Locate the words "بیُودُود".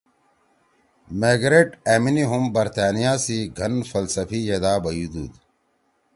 4.83-5.33